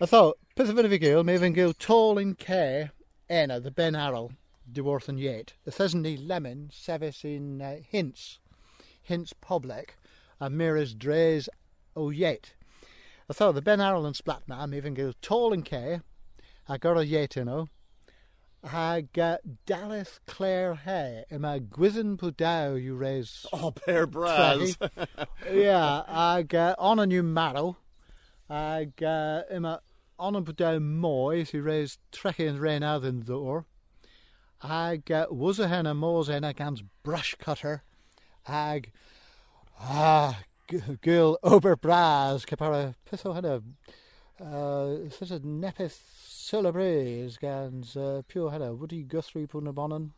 I 0.00 0.06
thought 0.06 0.38
pithy 0.56 0.72
vinavy 0.72 0.98
gil, 0.98 1.22
maven 1.22 1.54
gil 1.54 1.72
tall 1.72 2.18
in 2.18 2.34
care, 2.34 2.90
ena 3.30 3.60
the 3.60 3.70
Ben 3.70 3.94
Arrow, 3.94 4.32
Deworth 4.70 5.08
and 5.08 5.20
yet. 5.20 5.52
The 5.64 5.70
thesny 5.70 6.16
lemon, 6.16 6.70
sevis 6.72 7.24
in 7.24 7.62
uh, 7.62 7.76
hints, 7.88 8.40
hints 9.00 9.32
public, 9.40 9.96
and 10.40 10.58
mirrors 10.58 10.92
drays 10.92 11.48
o 11.94 12.10
yet. 12.10 12.54
I 13.30 13.32
thought 13.32 13.52
the 13.52 13.62
Ben 13.62 13.80
Arrow 13.80 14.04
and 14.04 14.16
Splatman, 14.16 14.70
maven 14.70 14.96
gil 14.96 15.12
tall 15.22 15.52
in 15.52 15.62
care, 15.62 16.02
I 16.68 16.78
got 16.78 16.98
a 16.98 17.06
yet, 17.06 17.36
you 17.36 17.44
know. 17.44 17.68
Hag 18.64 19.18
uh, 19.18 19.36
Dallas 19.66 20.20
Clare 20.26 20.74
Hay, 20.74 21.24
yma 21.30 21.60
gwydden 21.68 22.16
pwdaw 22.16 22.82
you 22.82 22.94
raise. 22.96 23.44
Oh, 23.52 23.72
Bear 23.84 24.06
Braz. 24.06 24.76
yeah, 25.52 26.02
ag 26.08 26.54
uh, 26.54 26.74
on 26.78 26.98
a 26.98 27.04
new 27.06 27.22
marrow. 27.22 27.76
Ag 28.48 29.02
uh, 29.02 29.42
yma 29.52 29.80
on 30.18 30.34
a 30.36 30.42
pwdaw 30.42 30.80
moi, 30.80 31.44
you 31.52 31.60
raise 31.62 31.98
trechy 32.10 32.48
and 32.48 32.58
rain 32.58 32.82
out 32.82 33.04
in 33.04 33.20
the 33.20 33.26
door. 33.26 33.66
ag 34.62 35.10
uh, 35.12 35.26
was 35.30 35.58
a 35.58 35.68
henna 35.68 35.94
mós 35.94 36.30
enna 36.30 36.54
gans 36.54 36.82
brush 37.02 37.34
cutter 37.38 37.82
ag 38.48 38.90
ah 39.78 40.38
g- 40.70 40.80
gul 41.02 41.36
ober 41.42 41.76
bras 41.76 42.46
capara 42.46 42.94
piso 43.04 43.34
henna 43.34 43.60
uh, 44.40 45.08
such 45.10 45.30
a 45.30 45.40
nepith 45.40 46.00
celebrés 46.26 47.38
gans 47.38 47.96
uh, 47.96 48.22
pure 48.28 48.50
henna 48.50 48.72
woody 48.72 49.02
guthrie 49.02 49.46
pun 49.46 49.66
abonnen 49.66 50.10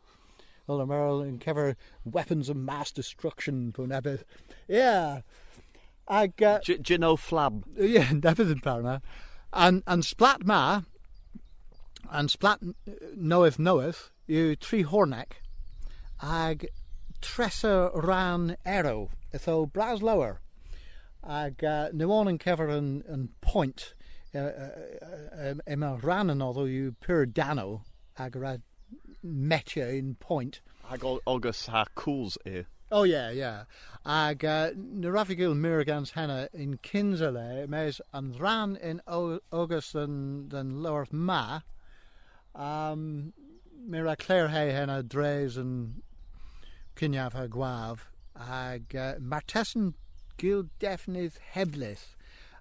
Well, 0.67 0.85
Merrill 0.85 1.21
and 1.21 1.41
cover 1.41 1.77
weapons 2.05 2.49
of 2.49 2.57
mass 2.57 2.91
destruction 2.91 3.73
pun 3.73 3.91
ebith 3.91 4.25
yeah 4.69 5.21
ag 6.09 6.43
uh, 6.43 6.61
you 6.67 6.77
flab? 7.17 7.63
yeah, 7.77 8.11
nebydd 8.13 8.53
yn 8.55 8.61
parna. 8.61 9.01
And, 9.53 9.83
and 9.87 10.05
splat 10.05 10.45
ma, 10.45 10.83
and 12.11 12.31
splat 12.31 12.61
knoweth 13.17 13.59
knoweth, 13.59 14.11
yw 14.29 14.57
tri 14.61 14.83
hornec, 14.85 15.41
ag 16.23 16.67
tresa 17.23 17.91
ran 17.95 18.57
arrow, 18.65 19.11
itho 19.35 19.67
bras 19.73 20.03
lower, 20.03 20.41
ag 21.25 21.65
uh, 21.65 21.89
newon 21.93 22.31
yn 22.35 22.39
cyfer 22.43 22.71
yn, 22.71 22.91
yn 23.11 23.29
point, 23.41 23.89
uh, 23.91 23.91
uh, 23.91 23.97
uh, 23.97 24.06
yma 24.35 25.91
ran 26.03 26.31
yn 26.33 26.43
oddo 26.45 26.65
yw 26.69 26.95
pur 27.01 27.27
dano, 27.27 27.83
ag 28.19 28.37
rad 28.37 28.63
metio 29.25 29.89
in 29.99 30.15
point. 30.17 30.61
Ag 30.91 31.05
o- 31.05 31.21
August 31.27 31.67
ha 31.69 31.85
cools 31.95 32.39
e. 32.47 32.63
Oh 32.93 33.03
yeah, 33.03 33.31
yeah. 33.31 33.65
Ag 34.05 34.45
uh, 34.45 34.71
na 34.77 35.09
rafigil 35.09 35.55
Miragans 35.57 36.11
henna 36.13 36.49
in 36.55 36.79
Kinsale, 36.79 37.67
mes 37.69 38.01
an 38.13 38.33
ran 38.39 38.77
in 38.77 39.01
O- 39.09 39.41
August 39.53 39.93
than 39.95 40.49
than 40.49 40.83
Lower 40.83 41.07
Ma. 41.11 41.61
Um, 42.55 43.33
Mira 43.89 44.17
Claire 44.17 44.49
hay 44.49 44.71
henna 44.73 45.03
dres 45.03 45.57
and 45.57 46.03
Kinyaf 46.97 47.33
ha 47.33 47.47
gwav. 47.47 47.99
Ag 48.39 48.95
uh, 48.95 49.15
Martessen 49.21 49.95
gil 50.37 50.65
defnydd 50.81 51.33
heblyth. 51.55 52.15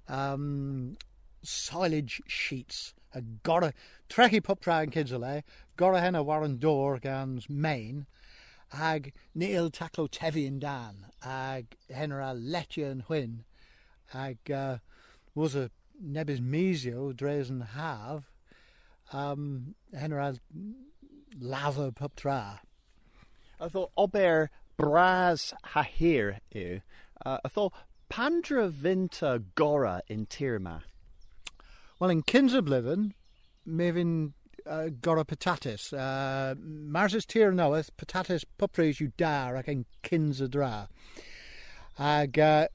Um, 0.08 0.98
silage 1.46 2.22
sheets. 2.28 2.94
A 3.14 3.22
gora 3.22 3.74
trechi 4.10 4.42
popra 4.42 4.84
in 4.84 4.92
Kinsale. 4.92 5.44
Gora 5.78 6.02
henna 6.02 6.22
warren 6.22 6.58
door 6.58 7.00
gans 7.00 7.50
main 7.50 8.08
ag 8.74 9.14
Neil 9.34 9.70
taclo 9.70 10.08
tefi 10.10 10.46
yn 10.48 10.60
dan, 10.60 11.06
ag 11.24 11.76
henra 11.90 12.34
letio 12.34 12.90
yn 12.92 13.04
hwyn, 13.08 13.44
ag 14.14 14.52
uh, 14.52 14.78
was 15.34 15.56
a 15.56 15.70
nebys 16.02 16.42
mesio 16.42 17.14
dres 17.16 17.50
yn 17.50 17.62
haf, 17.76 18.32
um, 19.14 19.76
henra 19.94 20.40
lather 21.40 21.92
pup 21.92 22.16
tra. 22.16 22.62
I 23.60 23.70
thought 23.70 23.92
ober 23.96 24.50
bras 24.78 25.54
ha 25.64 25.84
here 25.84 26.40
e. 26.54 26.82
Uh, 27.26 27.38
I 27.46 27.48
thought 27.48 27.74
pandra 28.10 28.70
vinta 28.70 29.42
gora 29.56 30.02
in 30.08 30.26
tirma. 30.26 30.82
Wel, 31.96 32.12
yn 32.12 32.26
Kinsa 32.28 32.60
blwyddyn, 32.60 33.04
mi 33.64 33.86
fy'n 33.96 34.16
uh, 34.68 34.90
gora 35.06 35.24
patatis. 35.24 35.94
Uh, 35.96 36.52
Mars 36.60 37.14
is 37.16 37.26
tir 37.26 37.54
noeth, 37.56 37.94
patatis 37.96 38.44
pupres 38.60 39.00
yw 39.00 39.14
dar 39.16 39.56
ac 39.56 39.70
dra. 40.52 40.88
Ag 41.98 42.40
uh, 42.40 42.68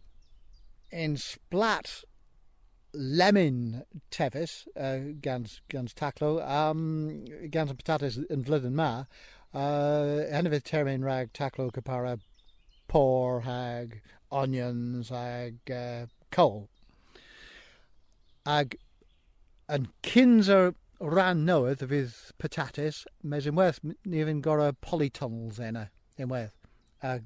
in 0.91 1.19
splat 1.19 2.03
lemon 2.95 3.85
tefis, 4.11 4.67
uh, 4.75 5.13
gans, 5.21 5.61
gans 5.69 5.93
taclo, 5.93 6.41
um, 6.41 7.27
gans 7.53 7.77
y 7.77 7.77
patatis 7.77 8.19
yn 8.33 8.49
flwyddyn 8.49 8.79
ma, 8.81 8.91
uh, 9.53 10.25
hynny 10.33 10.57
fydd 10.57 10.69
termyn 10.73 11.05
rag 11.05 11.35
taclo 11.37 11.69
capara 11.69 12.17
por 12.89 13.43
hag 13.45 14.01
onions 14.33 15.13
hag 15.13 15.61
uh, 15.69 16.07
coal. 16.33 16.71
Ag 18.49 18.81
yn 19.71 19.89
Kinsa 20.03 20.75
ran 21.01 21.45
noedd 21.47 21.85
fydd 21.91 22.17
patatis, 22.43 23.05
mes 23.23 23.47
werth 23.57 23.81
ni 23.85 24.25
fy'n 24.27 24.43
gorau 24.45 24.75
polytunnels 24.85 25.61
yna, 25.63 25.87
yn 26.21 26.31
werth. 26.33 26.57
Ag, 27.07 27.25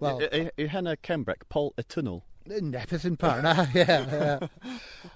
wel, 0.00 0.22
Yw 0.30 0.70
henna 0.72 0.96
Cembrec, 1.04 1.44
pol 1.52 1.72
y 1.76 1.84
tunnel. 1.84 2.22
nepeth 2.48 3.04
yn 3.04 3.18
par, 3.20 3.42
na, 3.42 3.66
yeah. 3.74 4.06
yeah. 4.12 4.38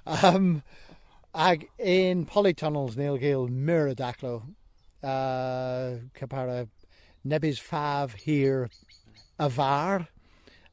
Um, 0.04 0.62
ag 1.32 1.68
in 1.78 2.26
polytunnels 2.26 2.98
nil 2.98 3.16
gil 3.16 3.48
myr 3.48 3.88
y 3.94 3.96
daclo, 3.96 4.34
uh, 5.02 6.02
capara 6.18 6.66
nebys 7.24 7.60
faf 7.62 8.18
hir 8.26 8.68
a 9.38 9.48
var, 9.48 10.08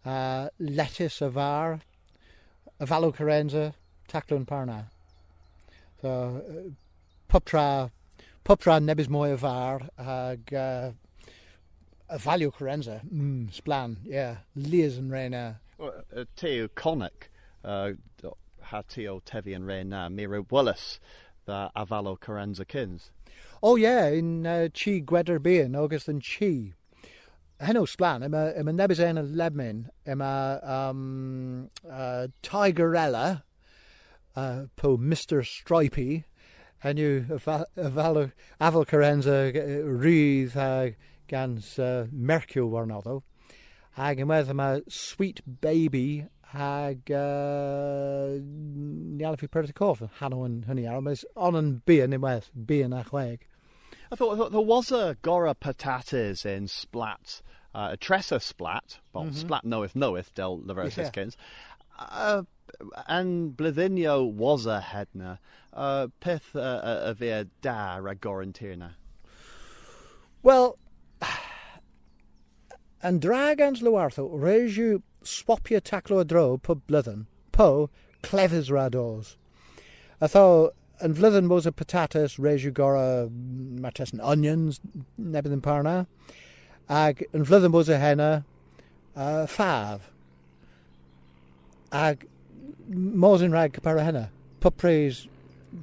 uh, 0.04 0.50
lettuce 0.60 1.22
a 1.22 1.30
var, 1.30 1.80
a 2.80 2.86
falw 2.86 3.14
carenza, 3.16 3.74
taclo 4.10 4.42
yn 4.42 4.50
parna. 4.50 4.88
So, 6.02 6.42
uh, 6.48 6.70
puptra, 7.30 7.92
puptra 8.46 8.80
nebys 8.80 9.08
mwy 9.08 9.34
a 9.34 9.38
var, 9.38 9.90
ag 9.98 10.54
uh, 10.54 10.92
a 12.10 12.20
falw 12.20 12.52
carenza, 12.54 13.02
mm, 13.06 13.52
splan, 13.52 13.98
yeah, 14.06 14.38
lias 14.56 14.98
yn 14.98 15.12
reina. 15.12 15.60
Uh, 15.80 16.24
Teo 16.36 16.68
Conic, 16.70 17.30
uh, 17.64 17.92
do- 18.22 18.38
ha 18.62 18.82
Teo 18.88 19.20
Tevi 19.26 19.56
and 19.56 19.68
Ray 19.68 19.84
na, 19.84 20.08
Mira 20.10 20.42
Willis, 20.50 21.00
the 21.46 21.70
Avalo 21.76 22.18
Carenza 22.18 22.66
Kins. 22.66 23.12
Oh 23.62 23.76
yeah, 23.76 24.08
in 24.08 24.46
uh, 24.48 24.70
Chi 24.74 25.02
Gweder 25.02 25.42
Bean, 25.42 25.76
August 25.76 26.08
and 26.08 26.24
Chi. 26.24 26.74
Heno 27.60 27.84
splan, 27.84 28.24
yma, 28.24 28.58
yma 28.58 28.72
nebys 28.72 29.02
ein 29.04 29.18
y 29.18 29.22
lebmin, 29.36 29.90
yma 30.08 30.64
um, 30.66 31.70
uh, 31.92 32.28
Tigerella, 32.42 33.44
uh, 34.36 34.66
po 34.76 34.98
Mr. 34.98 35.46
Stripey, 35.46 36.26
and 36.84 36.98
you 37.00 37.26
afal 37.30 38.86
carenza 38.86 39.52
rydd 39.54 40.56
uh, 40.56 40.92
gans 41.28 41.78
uh, 41.80 42.08
Mercure 42.12 42.66
warnoddo. 42.68 43.22
Ag 43.98 44.20
yn 44.24 44.30
wedd 44.32 44.48
yma 44.54 44.80
Sweet 44.88 45.42
Baby 45.62 46.26
ag 46.54 47.12
uh, 47.12 48.38
ni 48.40 49.26
alw 49.28 49.38
fi 49.38 49.50
pyrth 49.52 49.70
y 49.74 49.76
coff, 49.78 50.02
hanno 50.22 50.44
yn 50.48 50.62
hynny 50.70 50.86
ar, 50.90 50.98
ond 51.02 51.12
on 51.36 51.60
yn 51.60 51.72
bian 51.90 52.16
yn 52.16 52.24
wedd, 52.24 52.48
bian 52.70 52.96
a 52.96 53.04
chweg. 53.10 53.44
I 54.12 54.16
thought, 54.16 54.34
I 54.34 54.38
thought 54.38 54.52
there 54.54 54.62
was 54.62 54.92
a 54.92 55.18
Gora 55.22 55.54
patates 55.54 56.46
in 56.46 56.68
Splat, 56.68 57.42
uh, 57.76 57.90
a 57.92 57.98
Tressa 57.98 58.40
Splat, 58.40 59.00
well, 59.14 59.26
Mhm. 59.26 59.36
Splat 59.36 59.66
knoweth 59.66 59.96
knoweth, 59.96 60.34
del 60.34 60.60
Leverus 60.62 60.98
Yeah. 60.98 61.10
Uh, 62.00 62.44
and 63.08 63.56
Blithinio 63.56 64.30
was 64.32 64.66
a 64.66 64.84
hedna. 64.86 65.40
Uh, 65.74 66.08
pith 66.20 66.56
uh, 66.56 67.02
a 67.04 67.14
via 67.14 67.46
da 67.62 68.00
ragorantirna. 68.00 68.92
Wel, 70.42 70.78
yn 73.04 73.20
drag 73.20 73.62
ans 73.62 73.82
Lwartho, 73.82 74.26
reis 74.42 74.78
yw 74.80 75.02
swapio 75.24 75.80
taclo 75.80 76.22
y 76.24 76.28
dro 76.28 76.58
po 76.58 76.76
blyddyn, 76.76 77.28
po 77.52 77.90
clefys 78.24 78.72
rados. 78.74 79.36
Atho, 80.22 80.72
yn 81.06 81.16
flyddyn 81.16 81.48
mos 81.48 81.68
y 81.70 81.72
patatas, 81.76 82.40
yw 82.40 82.74
gora 82.76 83.30
mates 83.30 84.14
yn 84.16 84.24
onions, 84.24 84.82
nebydd 85.20 85.60
yn 85.60 85.64
parna, 85.64 85.96
ag 86.90 87.24
yn 87.30 87.46
flyddyn 87.48 87.76
mos 87.76 87.92
y 87.92 88.00
henna, 88.02 88.32
uh, 89.16 89.46
ffaf. 89.46 90.10
Ag 91.96 92.26
mos 92.90 93.42
yn 93.42 93.52
rhag 93.54 93.82
par 93.82 94.00
henna, 94.00 94.30
pupres 94.62 95.28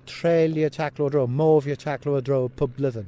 treulio 0.06 0.70
taclo 0.70 1.06
y 1.08 1.10
dro, 1.10 1.26
mofio 1.26 1.76
taclo 1.76 2.22
dro 2.22 2.48
blyddyn. 2.48 3.06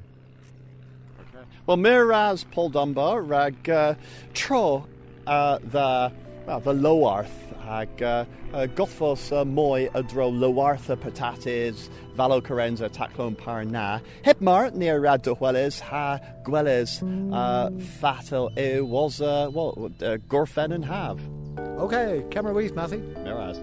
Well, 1.67 1.77
Miraz 1.77 2.45
Paul 2.45 2.71
Dunbar 2.71 3.23
rag 3.23 3.69
uh, 3.69 3.95
tro 4.33 4.87
uh, 5.27 5.59
the 5.63 6.13
well, 6.47 6.61
the 6.61 6.73
Lowarth 6.73 7.29
hag 7.61 8.03
uh, 8.03 8.25
uh, 8.55 8.67
gothos 8.69 9.31
uh, 9.37 9.45
moi 9.45 9.91
a 9.93 10.03
dro 10.03 10.31
Lowartha 10.31 10.97
patates 10.97 11.91
valo 12.17 12.41
carenza 12.41 12.89
taclon 12.89 13.37
parna 13.37 14.01
hipmar 14.25 14.73
near 14.75 14.99
rad 14.99 15.25
Weles 15.25 15.79
ha 15.81 16.19
gweles 16.45 17.03
uh, 17.35 17.71
fatal 18.01 18.51
e 18.57 18.81
was 18.81 19.21
uh, 19.21 19.51
well 19.53 19.93
uh, 20.01 20.17
gorfen 20.29 20.73
and 20.73 20.87
have 20.87 21.21
Okay, 21.79 22.25
camera 22.31 22.53
weith, 22.53 22.75
Matthew. 22.75 22.99
Miraz. 23.23 23.61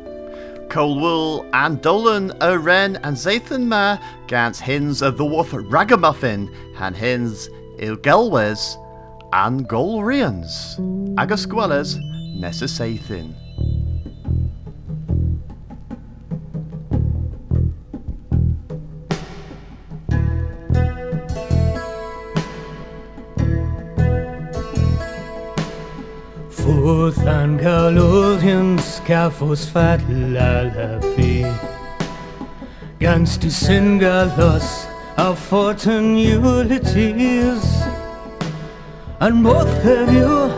Colwool 0.70 1.50
and 1.54 1.82
Dolan 1.82 2.34
a 2.42 2.58
Ren 2.58 2.98
and 2.98 3.16
Zathan 3.16 3.66
Ma 3.66 3.98
gans 4.28 4.60
hins 4.60 5.02
of 5.02 5.18
the 5.18 5.24
dwarf 5.24 5.52
ragamuffin 5.70 6.54
and 6.80 6.96
hins 6.96 7.50
il 7.80 7.96
gelwes 7.98 8.76
and 9.34 9.68
golrians. 9.68 10.80
Agus 11.18 11.46
gweles 11.46 11.98
nessa 26.86 27.12
Sathan. 27.12 27.56
Futhan 27.56 27.60
galurian 27.60 28.78
scafos 28.78 29.66
fat 29.68 30.00
lalafi 30.02 31.44
Ganz 33.00 33.38
die 33.40 33.50
singalos 33.50 34.86
of 35.18 35.40
fortune 35.40 36.16
utilities 36.16 37.64
And 39.20 39.44
both 39.44 39.86
of 39.86 40.14
you 40.14 40.50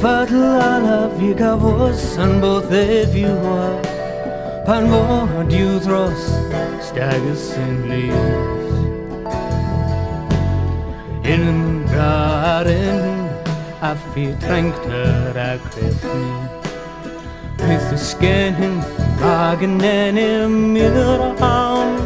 fat 0.00 0.28
lalafi 0.30 1.34
gavos 1.34 2.18
And 2.18 2.40
both 2.40 2.72
of 2.72 3.14
you 3.14 3.28
are. 3.28 3.80
Pan 4.66 4.90
you 5.48 5.78
thros 5.78 6.22
stagus 6.80 7.56
in 7.56 7.88
leaves 7.88 8.68
In 11.24 11.84
garen 11.86 12.97
a 13.80 13.94
fi 13.94 14.34
trängter 14.40 15.36
a 15.36 15.58
krefni 15.70 16.32
With 17.58 17.90
the 17.90 17.98
skin 17.98 18.82
Magen 19.20 19.84
en 19.84 20.18
i 20.18 20.48
myrraun 20.48 21.98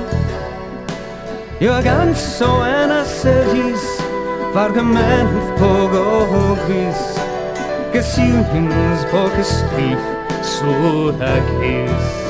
Jag 1.58 1.85
ganz 1.85 2.37
så 2.38 2.64
ena 2.66 3.04
sergis 3.04 4.02
Vargament 4.54 5.58
på 5.58 5.88
gågvis 5.92 7.18
Gesynings 7.92 9.04
på 9.11 9.28
kestrif 9.37 9.98
Så 10.42 11.12
hagis 11.12 11.52
Mirevas, 11.61 12.21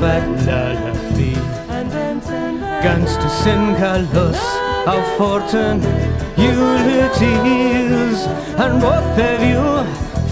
fat 0.00 0.24
lalafi 0.46 1.34
Ganz 2.82 3.10
singalos 3.42 4.40
of 4.86 5.04
fortune 5.16 5.80
utilities 6.36 8.26
And 8.56 8.80
both 8.80 9.18
of 9.18 9.42
you? 9.42 9.64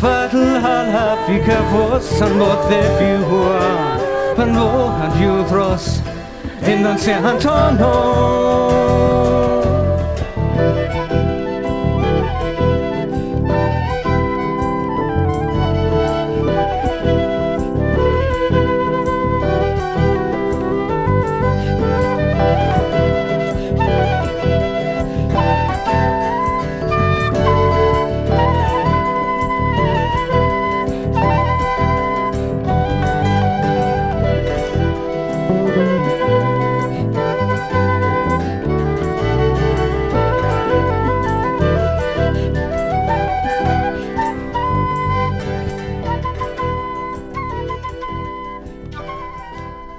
Fatal 0.01 0.61
halafi 0.61 1.45
cafos 1.45 2.21
And 2.21 2.39
both 2.39 2.73
of 2.73 3.01
you? 3.01 3.19
Are 3.37 3.99
Pano 4.37 4.69
and 5.05 5.15
you 5.21 5.45
thros 5.49 6.01
In 6.63 6.83
Don 6.83 6.99
San 6.99 7.23